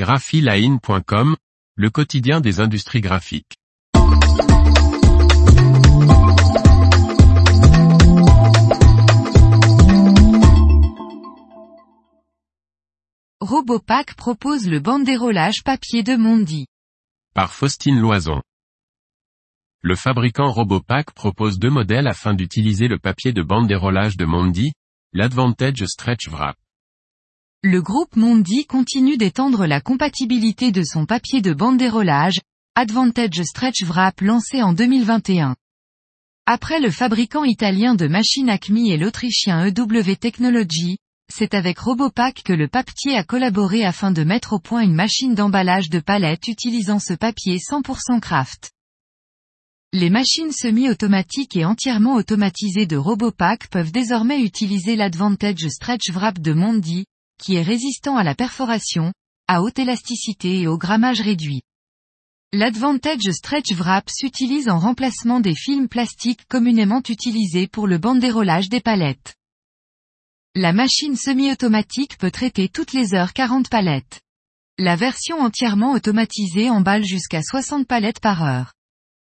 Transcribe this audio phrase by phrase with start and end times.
[0.00, 1.36] graphiline.com,
[1.76, 3.58] le quotidien des industries graphiques.
[13.42, 16.66] Robopack propose le bandérolage papier de Mondi.
[17.34, 18.40] Par Faustine Loison.
[19.82, 24.72] Le fabricant Robopack propose deux modèles afin d'utiliser le papier de bandérolage de Mondi,
[25.12, 26.56] l'Advantage Stretch Wrap.
[27.62, 32.40] Le groupe Mondi continue d'étendre la compatibilité de son papier de bandérolage,
[32.74, 35.56] Advantage Stretch Wrap lancé en 2021.
[36.46, 40.96] Après le fabricant italien de machines Acme et l'autrichien EW Technology,
[41.30, 45.34] c'est avec Robopack que le papetier a collaboré afin de mettre au point une machine
[45.34, 48.70] d'emballage de palettes utilisant ce papier 100% craft.
[49.92, 56.54] Les machines semi-automatiques et entièrement automatisées de Robopack peuvent désormais utiliser l'Advantage Stretch Wrap de
[56.54, 57.04] Mondi,
[57.40, 59.12] qui est résistant à la perforation,
[59.48, 61.62] à haute élasticité et au grammage réduit.
[62.52, 68.80] L'Advantage Stretch Wrap s'utilise en remplacement des films plastiques communément utilisés pour le bandérolage des
[68.80, 69.34] palettes.
[70.56, 74.20] La machine semi-automatique peut traiter toutes les heures 40 palettes.
[74.78, 78.72] La version entièrement automatisée emballe jusqu'à 60 palettes par heure.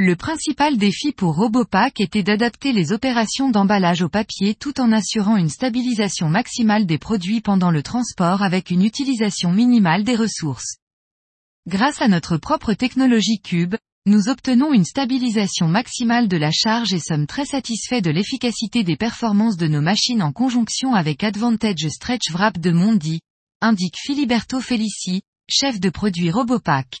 [0.00, 5.36] Le principal défi pour Robopack était d'adapter les opérations d'emballage au papier tout en assurant
[5.36, 10.76] une stabilisation maximale des produits pendant le transport avec une utilisation minimale des ressources.
[11.66, 13.74] Grâce à notre propre technologie Cube,
[14.06, 18.96] nous obtenons une stabilisation maximale de la charge et sommes très satisfaits de l'efficacité des
[18.96, 23.18] performances de nos machines en conjonction avec Advantage Stretch Wrap de Mondi,
[23.60, 27.00] indique Filiberto Felici, chef de produit Robopack.